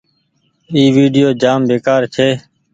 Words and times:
اي 0.73 0.81
ويڊيو 0.95 1.29
جآم 1.41 1.59
بيڪآر 1.69 2.01
ڇي۔ 2.13 2.29